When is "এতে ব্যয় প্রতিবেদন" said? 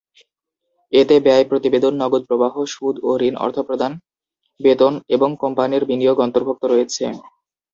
0.93-1.93